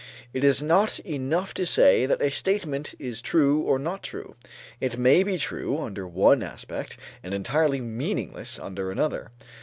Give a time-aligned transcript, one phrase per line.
[0.33, 4.35] It is not enough to say that a statement is true or not true.
[4.79, 9.29] It may be true under one aspect and entirely meaningless under another.